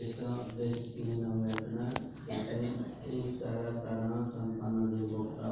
इसका 0.00 0.28
उद्देश्य 0.34 0.80
तीन 0.90 1.08
नवेदन 1.22 1.78
ईसा 3.10 3.50
कारण 3.80 4.24
संपन्न 4.28 4.86
देवता 4.92 5.50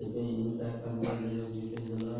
इनसा 0.00 0.68
कर्म 0.78 1.00
देव 1.22 1.46
जीते 1.52 1.86
जला 1.86 2.16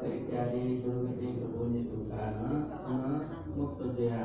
terjadi 0.00 0.62
seperti 0.82 1.26
kebunyi 1.42 1.80
Tuhan 1.90 2.32
eh, 2.42 2.62
Maka 3.54 3.86
dia 3.98 4.22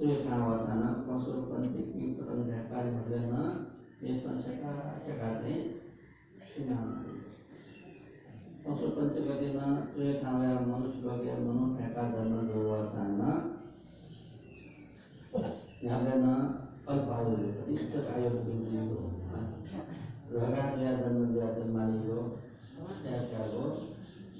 Tuhi 0.00 0.24
kawasana 0.24 1.04
Masuk 1.04 1.52
penting 1.52 2.16
Perendahkan 2.16 2.84
Bagaimana? 3.04 3.72
Itu 4.00 4.32
sekali 5.04 5.56
Sinam 6.52 7.04
Masuk 8.64 8.90
penting 8.96 9.24
Ketika 9.28 9.68
Tuhi 9.92 10.12
kawasana 10.20 10.88
Sebagai 10.96 11.36
menurut 11.44 11.76
Dekat 11.76 12.08
dan 12.16 12.26
menurut 12.32 12.92
Nyabena 15.80 16.36
Pasbalu 16.84 17.64
Itu 17.68 17.98
kayu 18.04 18.40
Bintu 18.44 19.20
Raga 20.30 20.78
dia 20.78 20.94
dan 21.02 21.18
menjadi 21.18 21.66
maliyo, 21.66 22.38
saya 23.02 23.26
jago, 23.34 23.79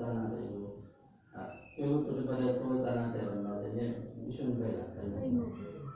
Popo 0.00 0.08
Sosa 0.08 0.08
Sana 0.08 0.32
Deyo 0.32 0.80
Kyo 1.76 2.08
Tuti 2.08 2.22
Pada 2.24 2.48
Sosa 2.56 2.80
Sana 2.80 3.12
Deyo 3.12 3.44
Navya 3.44 3.86
Vishun 4.24 4.56
Vela 4.56 4.88
Deyo 4.96 5.44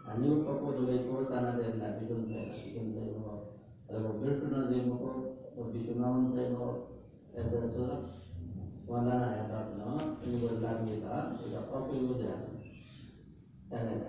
Ani 0.05 0.29
ko 0.45 0.53
ko 0.61 0.69
dole 0.77 1.09
ko 1.09 1.25
tana 1.33 1.57
de 1.57 1.81
la 1.81 1.97
bidon 1.97 2.29
de 2.29 2.37
la 2.37 2.53
bidon 2.61 2.93
de 2.93 3.01
mo 3.17 3.49
ala 3.89 4.13
birtu 4.21 4.53
na 4.53 4.69
de 4.69 4.85
mo 4.85 4.95
ko 5.01 5.11
o 5.57 5.73
bishuna 5.73 6.05
on 6.13 6.37
de 6.37 6.45
mo 6.53 6.85
eda 7.33 7.65
so 7.73 8.05
wala 8.85 9.17
na 9.17 9.29
ya 9.33 9.45
ta 9.49 9.73
no 9.81 9.97
ni 10.21 10.37
ko 10.45 10.61
la 10.61 10.85
mi 10.85 11.01
ta 11.01 11.33
ida 11.41 11.65
ko 11.73 11.89
ko 11.89 11.93
yo 11.97 12.13
de 12.21 12.29
ta 13.73 13.81
ne 13.81 14.05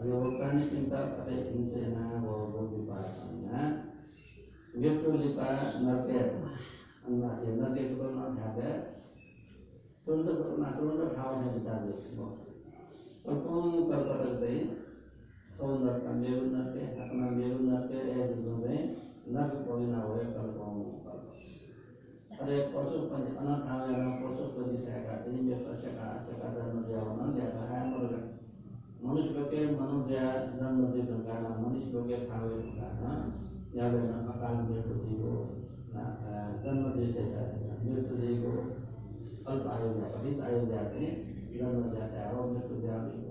Ayawakani 0.00 0.64
cinta 0.72 1.12
kare 1.12 1.36
insena 1.52 2.24
wawo 2.24 2.72
vipasana 2.72 3.84
Yutu 4.74 5.12
lipa 5.12 5.76
nartir 5.84 6.40
Anna 7.04 7.36
cinta 7.36 7.68
dikurna 7.76 8.32
dhada 8.32 8.70
Tunda 10.08 10.32
kurna 10.40 10.72
tunda 10.80 11.04
dhawa 11.12 11.44
cinta 11.44 11.74
dikmo 11.84 12.26
Tepung 13.28 13.92
berperti 13.92 14.54
Saundar 15.60 16.00
kambiru 16.00 16.48
nartir 16.48 16.88
Hakna 16.96 17.26
biru 17.36 17.60
nartir 17.68 18.04
Eh 18.08 18.24
dikome 18.32 18.74
Nabi 19.28 19.56
poli 19.68 19.86
wae 19.92 20.24
kalpong 20.32 20.79
अरे 22.39 22.55
पशु 22.71 22.97
पंच 23.09 23.35
अनाथ 23.39 23.67
आवे 23.73 23.91
ना 23.93 24.07
पशु 24.21 24.45
पंच 24.53 24.79
से 24.79 25.01
का 25.03 25.13
तीन 25.21 25.43
में 25.43 25.59
पशु 25.65 25.91
का 25.93 26.07
से 26.23 26.33
का 26.39 26.49
धर्म 26.55 26.81
दिया 26.83 27.03
होना 27.03 27.27
लेता 27.35 27.61
है 27.69 27.79
मर 27.89 28.15
मनुष्य 29.03 29.33
लोग 29.33 29.47
के 29.49 29.61
मनुष्य 29.73 30.25
जन्म 30.55 30.81
दे 30.91 31.05
प्रकार 31.07 31.47
मनुष्य 31.59 31.91
लोग 31.93 32.09
के 32.09 32.19
खावे 32.25 32.57
प्रकार 32.57 33.77
या 33.77 33.87
वे 33.93 34.01
न 34.03 34.19
अकाल 34.33 34.59
मृत्यु 34.63 34.99
जीवो 35.01 35.31
ना 35.93 36.03
जन्म 36.65 36.91
दे 36.97 37.07
से 37.13 37.25
मृत्यु 37.85 38.19
जीवो 38.19 38.53
अल्प 39.47 39.71
आयु 39.71 39.95
में 39.95 40.05
अधिक 40.11 40.43
आयु 40.43 40.61
जाते 40.67 41.15
जन्म 41.55 41.89
जाते 41.91 42.17
हैं 42.17 42.29
और 42.33 42.51
मृत्यु 42.51 42.81
जाते 42.81 43.25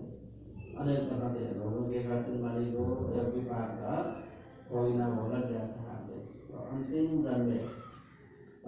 अनेक 0.78 1.08
प्रकार 1.08 1.32
के 1.32 1.54
रोगों 1.54 1.86
के 1.88 2.02
कारण 2.04 2.42
वाली 2.42 2.70
को 2.72 2.84
या 3.16 3.30
विपाक 3.30 3.80
का 3.80 3.96
कोई 4.68 4.92
ना 4.96 5.08
बोला 5.12 5.40
जाता 5.48 5.88
है 5.88 6.22
अंतिम 6.66 7.22
जन्म 7.24 7.46
में 7.46 7.77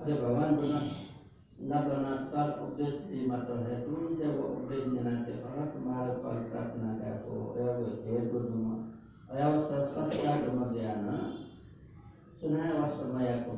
अरे 0.00 0.14
भगवान 0.14 0.54
बना 0.56 0.78
न 1.62 1.80
करना 1.86 2.12
स्तर 2.18 2.50
उपदेश 2.64 2.92
की 3.00 3.26
मात्र 3.26 3.56
है। 3.64 3.74
तुम 3.80 4.14
जब 4.20 4.38
उपदेश 4.44 4.84
देना 4.84 5.10
थे 5.24 5.32
और 5.40 5.66
तुम्हारे 5.72 6.12
पर 6.22 6.38
प्रार्थना 6.44 6.92
का 7.00 7.10
तो 7.24 7.40
एवं 7.58 7.90
हेतु 8.04 8.38
तुम 8.44 8.62
अयावस्था 9.30 9.80
संस्कार 9.88 10.48
मध्यान 10.52 11.04
सुना 12.40 12.62
है 12.62 12.80
वास्तव 12.80 13.12
में 13.14 13.44
को 13.44 13.56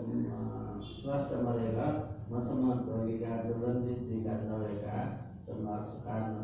स्वास्थ्य 0.88 1.36
मरेगा 1.42 1.86
मसमत 2.32 2.90
होगा 2.90 3.36
दुर्गंधित 3.42 4.26
का 4.26 4.34
दौड़ेगा 4.42 5.06
समाज 5.46 5.86
कारण 6.04 6.34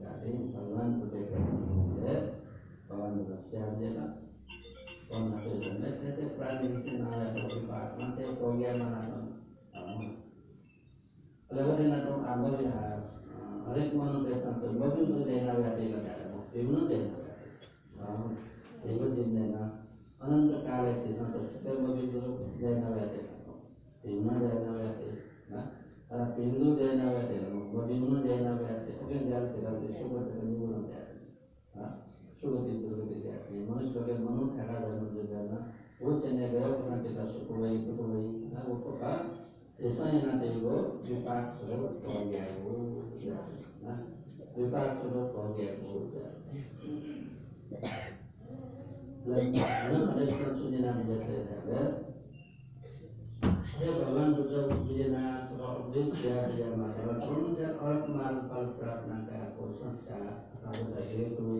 जाते 0.00 0.36
भगवान 0.52 1.00
को 1.00 1.06
देखे 1.06 1.46
भगवान 2.90 3.24
से 3.50 3.56
हम 3.56 3.80
देगा 3.80 4.06
कौन 5.08 5.32
थे 5.40 6.28
प्राणी 6.36 6.68
से 6.82 6.98
ना 6.98 7.10
है 7.10 7.48
तो 7.48 7.60
पाठ 7.66 7.98
में 7.98 8.16
थे 8.18 8.30
हो 8.42 8.52
गया 8.52 8.74
मना 8.74 9.25
રગડેના 11.50 12.00
તો 12.00 12.12
આંબલ્યા 12.22 12.96
હરેક 13.66 13.90
મનનું 13.92 14.22
પ્રશ્ન 14.22 14.54
છે 14.60 14.66
બધું 14.72 15.06
તો 15.08 15.18
દેના 15.24 15.54
વ્યાપી 15.54 15.88
લગાડે 15.88 16.24
એવું 16.54 16.78
ન 16.78 16.88
દેના 16.88 17.20
ini 40.16 40.24
nanti 40.32 40.48
itu 40.48 40.76
juta 41.04 41.52
suruh 41.60 42.00
bongge 42.00 42.40
buja 42.64 43.36
juta 44.56 44.82
suruh 44.96 45.28
bongge 45.28 45.68
buja 45.84 46.24
lalu 49.28 49.98
ada 50.08 50.22
juta 50.24 50.48
suruh 50.56 50.78
nanti 50.80 51.02
dia 51.04 51.18
sedar 51.20 51.60
ya 53.76 53.92
bahkan 53.92 54.40
juta 54.40 54.60
suruh 54.72 55.04
nanti 55.12 55.44
suruh 55.52 55.84
dia 56.56 56.68
masalah 56.72 57.20
pun 57.20 57.52
dia 57.52 57.76
orang 57.76 58.00
kemarin 58.08 58.48
berat 58.80 59.00
nanti 59.04 59.36
aku 59.36 59.68
sesak 59.76 60.48
kalau 60.64 60.96
tadi 60.96 61.28
itu 61.28 61.55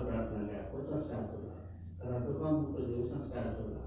पर 0.00 0.10
प्रार्थना 0.10 0.42
में 0.42 0.56
आपको 0.58 0.82
संस्कार 0.84 1.24
होला 1.30 1.54
कारण 2.00 2.22
तो 2.26 2.32
कम 2.34 2.60
को 2.66 2.84
जो 2.88 3.06
संस्कार 3.08 3.48
होला 3.56 3.82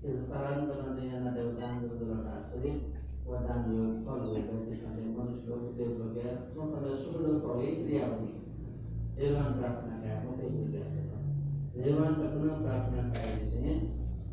त्यो 0.00 0.14
सरान 0.22 0.64
गर्दै 0.68 1.06
यहाँ 1.06 1.34
देवदान 1.34 1.84
दुर्गा 1.90 2.38
सरी 2.46 2.72
वरदान 3.26 3.68
यो 3.72 3.84
फल 4.06 4.24
हो 4.24 4.32
गए 4.32 4.78
सधैँ 4.80 5.04
मनुष्य 5.12 5.46
लोग 5.50 5.68
देव 5.76 5.92
हो 6.00 6.08
गया 6.16 6.32
उसमें 6.40 6.72
समय 6.72 6.96
सुखद 7.04 7.38
प्रवे 7.44 7.68
क्रिया 7.76 8.08
होती 8.08 8.32
देवान 9.16 9.54
प्रार्थना 9.58 10.00
का 10.02 10.16
आपको 10.16 10.36
कहीं 10.38 10.50
मिल 10.50 10.68
गया 10.74 10.86
देवान 11.76 12.14
कतना 12.14 12.58
प्रार्थना 12.64 13.06
का 13.12 13.24
हैं 13.56 13.78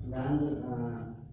दान 0.10 0.44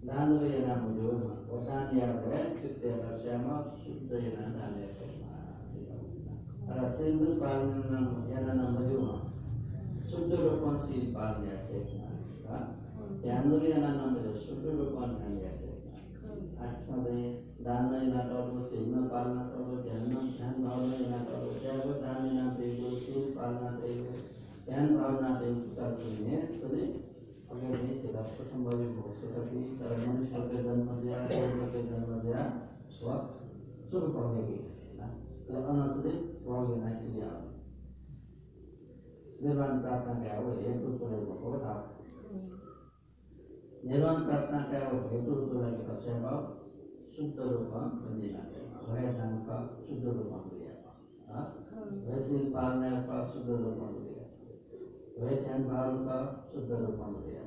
दान 0.04 0.36
या 0.44 0.60
नाम 0.66 0.84
हो 0.92 1.16
वरदान 1.48 1.98
या 1.98 2.12
भए 2.20 2.44
चित्त 2.60 2.86
रक्षामा 3.00 3.62
शुद्ध 3.80 4.24
या 4.26 4.48
दान 4.50 4.80
या 4.82 4.98
र 6.70 6.88
सेन्दुर 6.96 7.34
पालन 7.40 8.30
याना 8.30 8.68
मधुमा 8.70 9.12
ಶುದ್ಧ 10.10 10.32
ರೂಪವನ್ನು 10.42 10.80
ಸ್ವೀಕಾರಣ 10.84 11.44
చేసే 11.68 11.78
ధ్యానంలో 13.22 13.56
అన్నం 13.80 14.10
మీద 14.14 14.28
శుద్ధ 14.44 14.64
రూపాన్ని 14.78 15.16
ధ్యానం 15.16 15.38
చేసే 15.38 15.74
అసలు 16.66 17.14
దానిలో 17.64 17.98
ఇలాంటి 18.06 18.34
శివ 18.70 19.02
పాలన 19.12 19.38
ధ్యానం 19.84 20.24
ధ్యాన 20.30 20.54
భావన 20.64 20.92
ఇలాంటి 21.00 21.32
కేవలం 21.62 21.98
ధ్యాన 22.00 22.24
ఇలాంటి 22.30 22.56
తెలుగు 22.62 22.94
శివ 23.04 23.24
పాలన 23.36 23.74
తెలుగు 23.80 24.16
ధ్యాన 24.66 24.88
భావన 24.96 25.34
తెలుగు 25.40 25.68
చదువునే 25.76 26.38
అది 26.62 26.86
अगर 27.50 27.68
नहीं 27.74 27.94
चला 28.00 28.22
तो 28.30 28.44
संभव 28.46 28.72
है 28.74 28.86
बहुत 28.94 29.14
से 29.18 29.28
कभी 29.28 29.60
मनुष्य 30.00 30.40
के 30.48 30.58
जन्म 30.64 30.88
दिया 30.98 31.20
के 31.28 31.82
जन्म 31.84 32.10
दिया 32.18 32.42
वह 32.98 33.22
शुरू 33.86 34.08
कर 34.08 34.26
देगी 34.34 34.58
तो 35.46 35.62
अनंत 35.64 36.04
वाले 36.44 36.74
नहीं 36.78 37.06
दिया 37.06 37.30
निर्वाण 39.42 39.78
प्रार्थना 39.78 40.14
क्या 40.22 40.32
है 40.32 40.44
वो 40.44 40.54
हेतु 40.60 40.92
स्वरूप 40.94 41.42
को 41.42 41.50
बताओ 41.50 41.80
निर्वाण 43.84 44.24
प्रार्थना 44.24 44.62
क्या 44.70 44.80
है 44.80 44.92
वो 44.92 45.10
हेतु 45.10 45.36
स्वरूप 45.42 45.84
का 45.86 45.94
स्वभाव 46.00 46.40
शुद्ध 47.16 47.38
रूप 47.40 47.70
बंदी 48.00 48.28
जाते 48.28 48.64
वह 48.88 49.06
धन 49.14 49.36
का 49.46 49.58
शुद्ध 49.82 50.04
रूप 50.08 50.32
मिलेगा 50.44 50.90
वैसे 52.06 52.42
पालने 52.50 52.90
का 53.06 53.20
शुद्ध 53.28 53.48
रूप 53.48 53.80
मिलेगा 53.86 54.26
वह 55.18 55.40
धन 55.44 55.64
भाव 55.66 55.96
का 56.02 56.18
शुद्ध 56.50 56.70
रूप 56.74 57.00
मिलेगा 57.08 57.46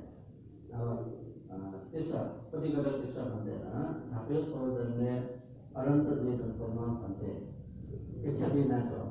और 0.79 0.97
किस्सा 1.91 2.23
पर्टिकुलर 2.49 2.97
तीसरा 2.97 3.23
बनते 3.25 3.51
हैं 3.53 3.69
ना 3.69 3.85
आप 4.15 4.31
इस 4.31 4.51
हाफिज 4.51 4.77
दिन 4.77 4.97
में 4.97 5.15
अनंत 5.75 6.07
द्वीप 6.15 6.43
को 6.57 6.67
नाम 6.73 6.95
बनते 6.99 7.25
हैं 7.27 7.51
इच्छा 8.23 8.47
भी 8.49 8.63
ना 8.65 8.79
करो 8.85 9.10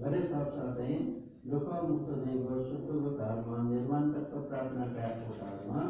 बरेच 0.00 0.32
अवसाद 0.32 0.80
आहे 0.80 0.96
दुःखामुक्त 1.50 2.08
दैव 2.18 2.48
सुखदुःखात्मा 2.64 3.56
निर्माण 3.62 4.04
तत्व 4.12 4.36
प्रार्थना 4.42 4.84
तया 4.94 5.08
होतात्मा 5.20 5.80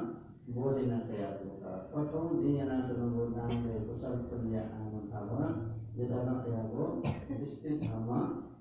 बोधेन 0.54 0.92
तया 1.08 1.28
होता 1.40 1.72
पठौ 1.92 2.20
दीयनाशन 2.34 3.00
बोधाम 3.14 3.50
रे 3.64 3.74
कुशल, 3.86 4.14
पुण्य 4.30 4.56
आम 4.76 4.92
भाव 5.10 5.30
यदान 5.98 6.28
तया 6.44 6.62
गो 6.72 6.84
दृष्टि 7.04 7.70
धाम 7.80 8.08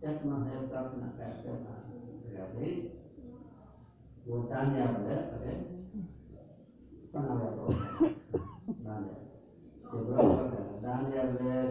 त्यक्न 0.02 0.30
है 0.44 0.56
प्रार्थना 0.68 1.08
तया 1.18 1.32
त्यक्न 1.44 1.68
वो 4.28 4.36
तान्या 4.44 4.86
बोले 4.92 5.16
अरे 5.34 5.54
पनावा 7.14 7.50
को 7.58 7.66
नान्या 8.84 9.16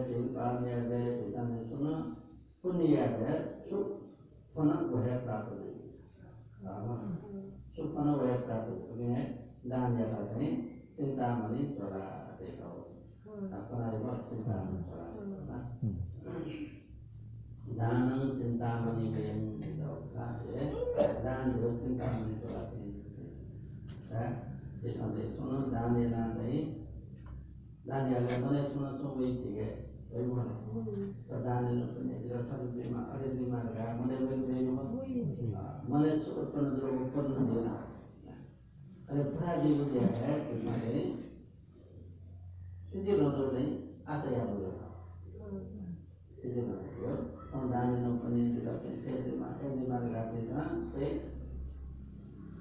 ये 0.07 0.15
ब्रह्म 0.31 1.91
पुण्य 2.63 2.95
पुनः 4.57 4.73
वह 4.73 5.17
प्राप्त 5.17 5.51
नहीं 5.59 5.73
सु 7.75 7.83
वह 7.83 8.37
प्राप्त 8.45 8.95
नहीं 8.97 9.25
दान 9.69 9.99
या 9.99 10.05
करते 10.05 10.47
चिंतामणि 10.97 11.65
चोरा 11.79 12.05
देखो 12.39 12.69
अपना 13.57 13.91
ये 13.91 13.99
बात 13.99 14.29
चिंतामणि 14.29 14.83
चोरा 14.83 15.05
दान 17.77 18.09
चिंतामणि 18.41 19.09
में 19.09 19.57
देखो 20.53 21.03
दान 21.23 21.51
जो 21.51 21.77
चिंतामणि 21.77 22.35
चोरा 22.35 22.61
है। 24.11 24.25
ये 24.83 24.91
संदेश 24.91 25.37
सुनो, 25.37 25.59
दान 25.71 26.11
दान 26.11 26.37
नहीं। 26.37 26.59
दान 27.87 28.13
या 28.13 28.19
ले 28.19 28.37
मने 28.37 28.63
सुनो 28.69 28.97
सुनो 28.97 29.09
वही 29.09 29.35
ठीक 29.37 29.57
है। 29.57 29.86
મને 35.89 36.09
પણ 36.43 36.75
જો 36.75 36.87
ઉત્પન્ન 36.93 37.47
દેના 37.47 37.83
અને 39.07 39.23
ફરાજી 39.25 39.73
વિદ્યા 39.73 40.17
હે 40.17 40.55
માટે 40.63 41.03
ત્રીજી 42.87 43.17
નોંધો 43.17 43.45
નહીં 43.47 43.71
આશય 44.05 44.45
બોલો 44.45 44.71
ત્રીજી 46.31 46.63
નોંધો 46.63 47.11
પણ 47.49 47.71
દાનનો 47.71 48.09
પનીર 48.17 48.65
રાખે 48.65 48.91
છે 48.97 49.11
તેમાં 49.21 49.55
એની 49.61 49.87
માર્ગ 49.87 50.11
રાખે 50.11 50.39
છે 50.41 50.61
તે 50.93 51.05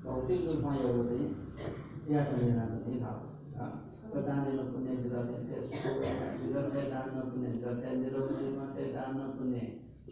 ભૌતિક 0.03 0.47
રૂપમાં 0.47 0.79
એવું 0.81 1.07
નહીં 1.09 1.33
ત્યાં 2.03 2.27
તમે 2.27 2.47
એના 2.47 2.69
નથી 2.69 3.01
લાવો 3.01 3.27
પ્રધાનનો 4.11 4.63
પનીર 4.67 5.13
રાખે 5.13 5.37
છે 5.47 5.57
ईश्वरते 6.57 6.83
दान 6.91 7.09
पुण्य 7.23 7.49
सत्याजीरो 7.55 8.21
मते 8.53 8.85
दान 8.93 9.19
पुण्य 9.33 9.59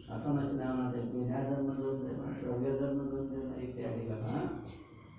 असमचनामते 0.09 0.99
विधा 1.13 1.39
धर्म 1.43 1.71
दोनते 1.73 2.13
स्वर्ग 2.35 2.67
धर्म 2.81 2.99
दोनते 3.05 3.63
इत्यादि 3.63 4.05
कथा 4.09 4.43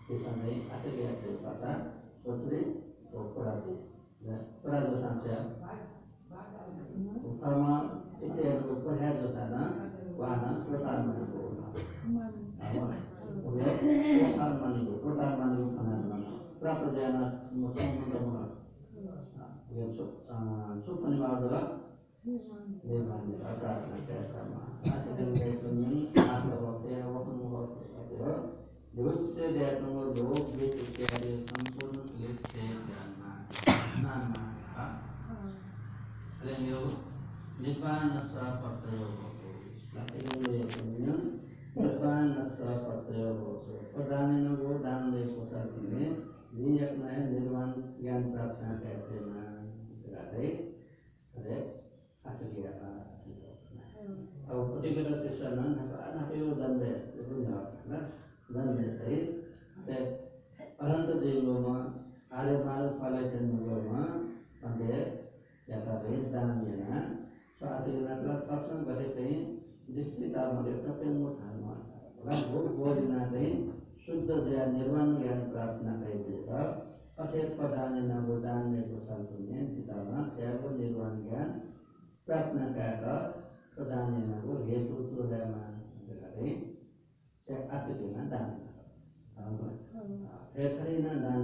त्यसमै 0.06 0.54
असै 0.70 0.94
व्यक्ति 1.00 1.34
भाषा 1.42 1.74
सोच्ने 2.22 2.62
पराजो 3.34 3.76
पराजो 4.62 4.96
सान्छ 5.02 5.95
el 90.56 90.76
reina 90.78 91.35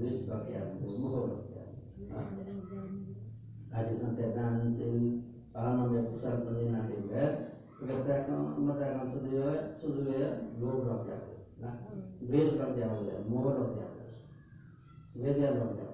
मुझो 0.00 0.06
द्वेष 0.06 0.28
लग्या 0.28 0.60
मुझो 0.80 0.96
मोह 0.98 1.14
लग्या 1.26 1.62
आज 3.78 3.88
संत 4.00 4.20
दान 4.36 4.54
से 4.74 4.86
पालन 5.54 5.78
में 5.92 6.02
कुशल 6.10 6.36
पुण्य 6.44 6.64
ना 6.70 6.80
के 6.88 6.96
Katakan 7.78 8.58
mengatakan 8.58 9.06
sedia 9.14 9.78
sedia 9.78 10.50
loh 10.58 10.82
rakyat, 10.82 11.22
nah, 11.62 11.78
bes 12.26 12.58
rakyat 12.58 12.90
boleh, 12.90 13.22
mau 13.30 13.54
rakyat, 13.54 13.90
beda 15.14 15.46
rakyat. 15.62 15.92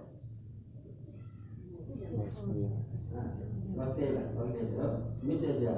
Nah, 3.12 3.28
waktu 3.76 4.16
lah, 4.16 4.26
waktu 4.32 4.64
itu, 4.64 4.80
misal 5.28 5.61
dia, 5.61 5.76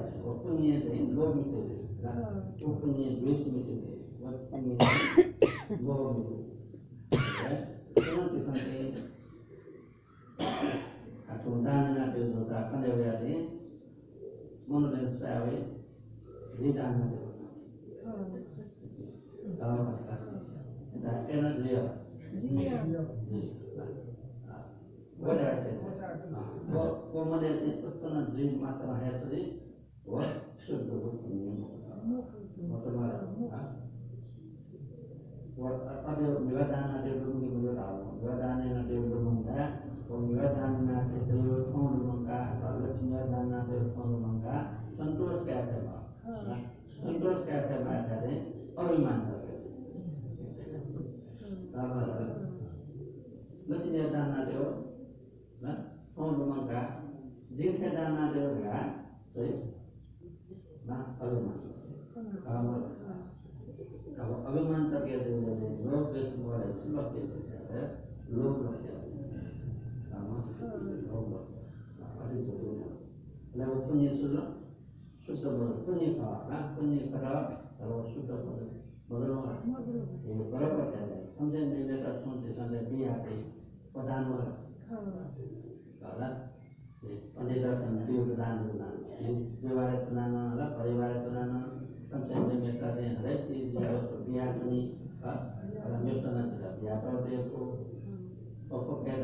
Tahu 19.56 19.78
tak? 20.10 20.20
Kita 20.90 21.12
kena 21.30 21.50
dia. 21.62 21.82
What 25.16 25.38
I 25.38 25.54
એટલે 73.52 73.64
પુણ્ય 73.88 74.10
શુદ્ધ 74.16 74.40
શુદ્ધ 75.26 75.46
બોધ 75.48 75.76
પુણ્ય 75.86 76.08
ખાવા 76.14 76.60
પુણ્ય 76.76 77.02
કરવા 77.12 77.42
તો 77.78 77.86
શુદ્ધ 78.14 78.32
બોધ 78.44 78.76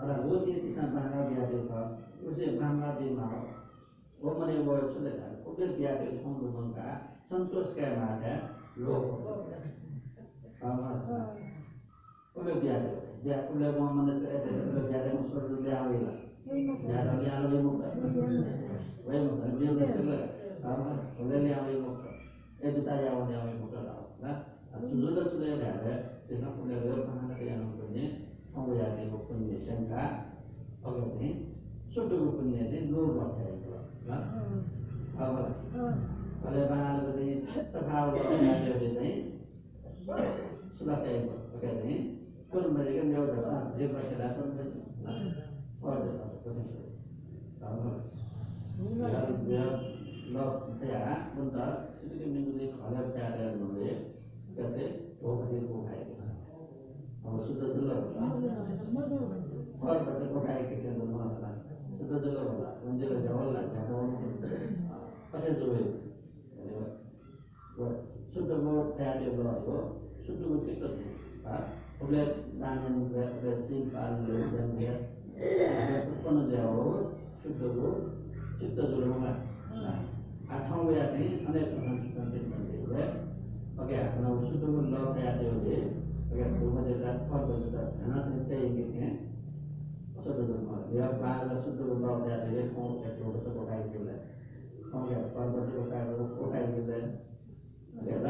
और 0.00 0.20
वो 0.26 0.36
चीज़ 0.46 0.62
भांगा 0.76 1.20
बिया 1.28 1.44
देखा 1.50 1.80
उसे 2.28 2.46
भांगा 2.60 2.90
बीमार 3.00 3.34
वो 4.22 4.34
मैंने 4.38 4.54
वो 4.64 4.76
जाए 5.02 5.44
वो 5.44 5.54
फिर 5.58 5.68
बिया 5.68 5.92
के 5.94 6.16
हम 6.24 6.40
लोगों 6.42 6.64
का 6.70 6.96
संतोष 7.30 7.74
क्या 7.74 7.90
बात 7.94 8.22
है 8.22 8.34
लोग 8.78 9.04
ya 13.20 13.36
kuliah 13.48 13.76
mau 13.76 13.92
menetek 13.92 14.32
eh, 14.32 14.40
ada 14.48 14.62
kerjaan 14.72 15.20
usul 15.24 15.42
dulu 15.52 15.68
awi 15.68 15.96
lah. 16.04 16.16
Dia 17.20 17.32
awi 17.44 17.58
muka. 17.60 17.88
Awi 19.06 19.18
muka 19.28 19.46
dia 19.60 19.68
udah 19.70 19.86
iya. 19.86 19.96
sila 19.96 20.18
apa 20.60 20.84
kuliah 21.16 21.38
kan? 21.38 21.44
dia 21.44 21.54
awi 21.60 21.74
muka. 21.80 22.10
Eh 22.64 22.70
kita 22.76 22.92
ya 23.00 23.10
awi 23.16 23.32
awi 23.36 23.54
muka 23.60 23.78
lah. 23.84 23.96
Nah, 24.20 24.36
nah 24.72 24.78
sudah 24.80 25.10
sudah 25.12 25.24
sudah 25.32 25.48
ada 25.60 25.68
ada 25.80 25.94
kita 26.28 26.48
punya 26.56 26.76
dua 26.80 27.04
pangan 27.04 27.36
ke 27.36 27.44
yang 27.44 27.68
mau 28.50 28.66
ya 28.74 28.98
di 28.98 29.06
bukan 29.06 29.46
di 29.46 29.62
sana 29.68 30.34
oke 30.82 31.16
ini. 31.20 31.54
Sudah 31.90 32.18
bukannya 32.18 32.70
di 32.70 32.86
luar 32.86 33.18
kota 33.18 33.42
itu 33.50 33.68
lah 33.70 33.82
apa 35.20 35.42
kalau 36.40 36.56
yang 36.56 36.70
mana 36.72 37.04
lebih 37.04 37.44
terkawal 37.68 38.16
yang 38.16 38.96
lain 38.96 39.44
sudah 40.80 40.96
kayak 41.04 41.28
apa 41.28 41.56
kayak 41.60 41.84
कुल 42.52 42.66
मरीज़ 42.68 43.02
ने 43.06 43.18
दफ़ा 43.26 43.56
जे 43.74 43.86
बचला 43.88 44.28
तो 44.36 44.44
और 45.82 45.98
दफ़ा 46.04 46.24
तो 46.42 46.54
यार 49.00 49.28
यार 49.50 49.74
लोग 50.34 50.56
क्या 50.80 51.12
बंदा 51.34 51.66
इसके 52.04 52.26
मिनट 52.26 52.54
में 52.54 52.66
खाना 52.72 53.02
क्या 53.08 53.28
कर 53.30 53.52
रहे 53.60 53.92
जैसे 54.56 54.86
वो 55.22 55.34
बच्चे 55.36 55.60
को 55.66 55.82
खाएगा 55.84 56.26
और 57.24 57.42
सुधा 57.42 57.68
जला 57.74 57.96
और 59.82 59.98
बच्चे 60.00 60.28
को 60.28 60.40
खाए 60.40 60.62
के 60.64 60.78
अंदर 60.84 61.12
मारा 61.12 61.50
सुधा 61.98 62.18
जला 62.24 62.42
बोला 62.44 62.70
मंदिर 62.84 63.18
जवाल 63.20 63.52
लग 63.56 63.72
जाता 63.74 64.00
है 64.14 64.62
पता 65.32 65.52
जो 65.60 65.72
है 65.72 65.84
सुधा 68.34 68.56
को 68.64 68.80
तैयार 68.96 69.22
हो 69.28 69.78
सुधा 70.24 70.48
को 70.48 70.56
ठीक 70.64 70.82
कर 70.82 70.98
हाँ 71.46 71.60
उले 72.02 72.24
दानन 72.60 72.96
वे 73.12 73.24
वे 73.42 73.54
सिंह 73.62 73.88
पाल 73.94 74.12
ले 74.26 74.42
जन 74.52 74.68
है 74.80 74.92
उत्पन्न 76.10 76.40
शुद्ध 77.42 77.62
वो 77.76 77.88
चित्त 78.60 78.78
जो 78.90 79.00
होगा 79.06 79.32
आठों 80.56 80.84
वे 80.86 81.00
आते 81.00 81.18
हैं 81.18 81.32
अनेक 81.46 81.72
प्रकार 81.72 81.96
के 82.02 82.12
संदेश 82.18 82.44
बनते 82.52 82.76
हुए 82.84 83.08
ओके 83.80 83.96
अपना 84.04 84.36
शुद्ध 84.44 84.62
वो 84.66 84.86
लौ 84.92 85.02
तैयार 85.16 85.42
हो 85.46 85.58
गए 85.64 85.80
ओके 86.28 86.52
तो 86.54 86.70
मुझे 86.76 86.94
का 87.02 87.18
फल 87.32 87.50
बचता 87.50 87.80
है 87.80 88.22
तो 88.50 88.94
हैं 89.00 89.12
Saudara-saudara, 90.20 90.84
dia 90.92 91.06
bangga 91.16 91.64
sudah 91.64 91.84
berlalu 91.88 92.28
dari 92.28 92.52
dia 92.52 92.62
kau 92.76 93.00
itu 93.00 93.24
betul 93.24 93.40
betul 93.40 93.64
kayak 93.64 93.88
gitu. 93.88 94.00
Kau 94.92 95.08
ya, 95.08 95.16
kau 95.32 95.48
betul 95.48 95.64
betul 95.64 95.84
kayak 95.88 96.04
gitu, 96.12 96.24
kau 96.36 96.46
kayak 96.52 96.68
gitu. 96.76 96.98
Ada 98.00 98.12
orang 98.12 98.20
yang 98.20 98.29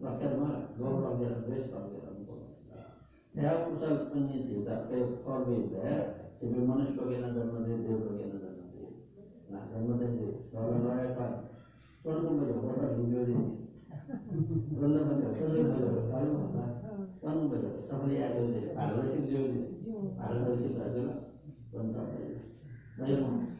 Bagaimana? 0.00 0.76
Gomong 0.76 1.20
dan 1.20 1.44
bes 1.48 1.68
Ya, 3.30 3.64
pusat 3.64 4.10
penyidik, 4.10 4.66
tapi 4.66 5.22
berbeda. 5.22 6.10
Jadi 23.00 23.16
ini. 23.16 23.59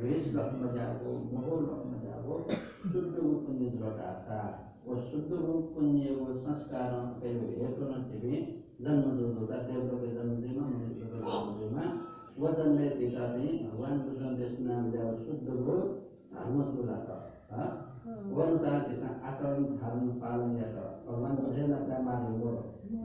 Rizbak 0.00 0.48
menjawab, 0.56 1.28
mengulang 1.28 1.84
menjawab, 1.92 2.48
sudah 2.88 3.28
penyedot 3.44 3.98
asar, 3.98 4.72
sudah 4.82 5.70
penyewas 5.78 6.42
naskah 6.42 6.90
hmm. 6.90 6.94
yang 6.98 7.08
kayu 7.22 7.44
ya 7.54 7.68
pun 7.78 7.94
ada 7.94 8.34
dan 8.82 8.96
menurut 9.06 9.46
ada 9.46 9.70
yang 9.70 9.86
dan 9.86 10.26
menerima 10.26 10.58
menerima 10.58 11.04
dan 11.06 11.22
menerima, 11.22 11.84
wadah 12.34 12.68
mereka 12.74 13.06
tadi, 13.14 13.46
wan 13.78 14.02
bukan 14.02 14.34
desna 14.34 14.74
menjawab 14.82 15.22
sudah 15.22 15.80
harus 16.34 16.68
berlaku, 16.74 17.16
wan 18.34 18.52
saat 18.58 18.82
desa 18.90 19.10
akan 19.22 19.78
harus 19.78 20.14
paling 20.18 20.58
ya 20.58 20.66
toh, 20.74 21.06
wan 21.06 21.38
bukan 21.38 21.70
nak 21.70 21.82
kamar 21.86 22.20
ibu, 22.34 22.52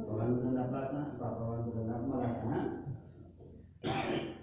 wan 0.10 0.30
bukan 0.34 0.52
nak 0.58 0.74
apa, 0.74 1.02
apa 1.22 1.42
wan 1.46 1.62
bukan 1.70 1.86
nak 1.86 2.02
merasa, 2.10 2.56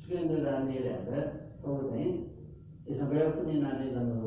Surendra 0.00 0.38
रानीहरूले 0.46 1.20
कौ 1.62 1.76
चाहिँ 1.82 2.10
त्यसमा 2.84 3.06
गयो 3.08 3.30
पनि 3.30 3.54
नानी 3.60 3.86
जन्म 3.90 4.20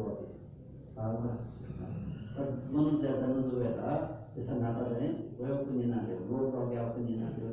मनुष्य 2.73 3.11
जन्म 3.19 3.41
दुबेर 3.41 3.79
त्यसमा 4.33 4.55
नाता 4.57 4.83
चाहिँ 4.89 5.11
गयो 5.39 5.55
पनि 5.55 5.83
नानी 5.85 6.13
रोग 6.29 6.55
अग्या 6.55 6.83
पनि 6.87 6.87
नानीलाई 6.87 6.87
द्वेष 6.87 6.87
लग 6.87 6.87
गया 6.87 6.87
पुण्य 6.93 7.15
ना 7.15 7.29
देवला 7.29 7.52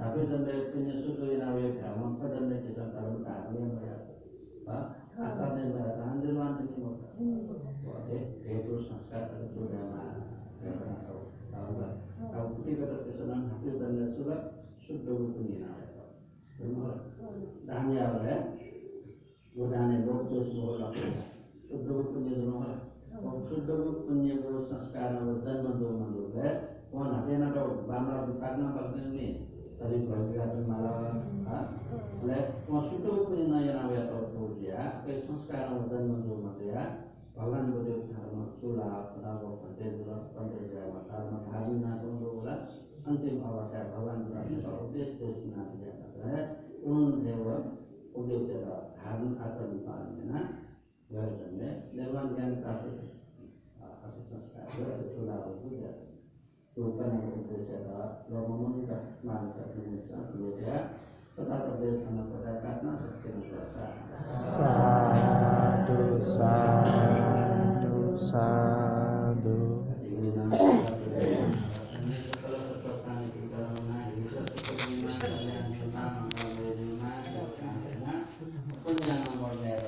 tapi 0.00 0.24
sampai 0.32 0.72
punya 0.72 0.96
susu 1.04 1.36
yang 1.36 1.44
awal 1.44 1.76
gampang, 1.76 2.16
apa 2.16 2.24
sampai 2.32 2.64
bisa 2.64 2.88
taruh 2.88 3.20
kaku 3.20 3.52
yang 3.60 3.76
bayar, 3.76 4.00
pak? 4.64 4.84
Atau 5.12 5.60
yang 5.60 5.76
bayar 5.76 5.92
tahan 6.00 6.24
di 6.24 6.28
luar 6.32 6.56
negeri 6.56 6.80
mau 6.80 6.96
kasih? 7.04 7.28
Oke, 7.84 8.18
itu 8.48 8.74
sangat 8.88 9.28
tertutup 9.28 9.68
ya 9.68 9.82
mak, 9.92 10.24
yang 10.64 10.80
pernah 10.80 11.04
tahu, 11.04 11.36
tahu 11.52 11.72
lah. 11.84 11.92
Kau 12.32 12.56
putih 12.56 12.80
kata 12.80 12.96
kesenangan 13.04 13.52
hati 13.52 13.68
dan 13.76 13.90
lihat 13.92 14.10
sudah 14.16 14.40
sudah 14.80 15.16
punya 15.36 15.68
awal, 15.68 16.08
semua. 16.56 16.92
Dan 17.68 17.92
ya 17.92 18.04
oleh, 18.16 18.40
mudah 19.52 19.82
nih 19.84 20.08
waktu 20.08 20.36
semua 20.48 20.80
orang 20.80 20.96
sudah 21.68 22.08
punya 22.08 22.34
semua. 22.40 22.68
Kau 23.20 23.44
sudah 23.52 24.08
punya 24.08 24.40
kalau 24.40 24.64
sekarang 24.64 25.44
udah 25.44 25.54
mandu 25.60 25.92
mandu, 25.92 26.32
pak? 26.32 26.88
Kau 26.88 27.04
nanti 27.04 27.36
nak 27.36 27.52
tahu, 27.52 27.84
bangla 27.84 28.32
bukan 28.32 28.64
apa-apa 28.64 28.96
ini 29.12 29.49
dari 29.80 30.04
bagian 30.04 30.68
malam 30.68 31.24
punya 33.32 33.48
nanya 33.48 33.72
nanya 33.72 33.72
atau 33.80 33.88
weta 33.88 34.16
utuja 34.28 34.78
sekarang 35.48 35.88
udah 35.88 35.98
nunggu 36.04 36.36
nundu 36.36 36.44
matya 36.44 37.08